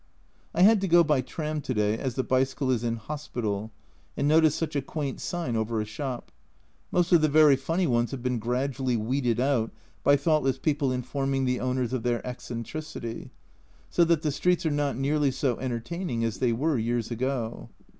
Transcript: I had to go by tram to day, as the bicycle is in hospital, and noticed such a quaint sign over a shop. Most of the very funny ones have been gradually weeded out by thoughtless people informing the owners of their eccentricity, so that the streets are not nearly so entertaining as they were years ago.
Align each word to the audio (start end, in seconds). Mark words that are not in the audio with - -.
I 0.55 0.63
had 0.63 0.81
to 0.81 0.87
go 0.87 1.03
by 1.03 1.21
tram 1.21 1.61
to 1.61 1.75
day, 1.75 1.95
as 1.95 2.15
the 2.15 2.23
bicycle 2.23 2.71
is 2.71 2.83
in 2.83 2.95
hospital, 2.95 3.69
and 4.17 4.27
noticed 4.27 4.57
such 4.57 4.75
a 4.75 4.81
quaint 4.81 5.19
sign 5.21 5.55
over 5.55 5.79
a 5.79 5.85
shop. 5.85 6.31
Most 6.91 7.11
of 7.11 7.21
the 7.21 7.29
very 7.29 7.55
funny 7.55 7.85
ones 7.85 8.09
have 8.09 8.23
been 8.23 8.39
gradually 8.39 8.97
weeded 8.97 9.39
out 9.39 9.69
by 10.03 10.15
thoughtless 10.17 10.57
people 10.57 10.91
informing 10.91 11.45
the 11.45 11.59
owners 11.59 11.93
of 11.93 12.01
their 12.01 12.25
eccentricity, 12.25 13.29
so 13.91 14.03
that 14.05 14.23
the 14.23 14.31
streets 14.31 14.65
are 14.65 14.71
not 14.71 14.97
nearly 14.97 15.29
so 15.29 15.59
entertaining 15.59 16.23
as 16.23 16.39
they 16.39 16.51
were 16.51 16.79
years 16.79 17.11
ago. 17.11 17.69